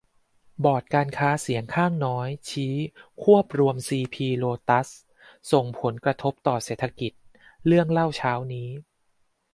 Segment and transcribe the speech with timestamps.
[0.63, 2.73] บอร์ดการค้าเสียงข้างน้อย ชี้
[3.23, 4.87] ควบรวมซีพี-โลตัส
[5.51, 7.11] ส่งผลกระทบต่อเศรษฐกิจ
[7.65, 8.69] เรื่องเล่าเช้านี้